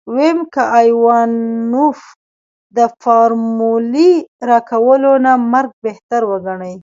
[0.15, 1.99] ويم که ايوانوف
[2.77, 4.11] د فارمولې
[4.49, 6.73] راکولو نه مرګ بهتر وګڼي.